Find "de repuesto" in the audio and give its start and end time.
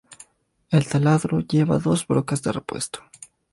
2.41-3.03